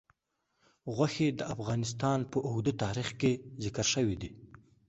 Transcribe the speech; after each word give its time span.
غوښې 0.95 1.27
د 1.39 1.41
افغانستان 1.53 2.19
په 2.31 2.37
اوږده 2.47 2.73
تاریخ 2.83 3.09
کې 3.19 3.31
ذکر 3.63 3.85
شوي 3.93 4.15
دي. 4.21 4.29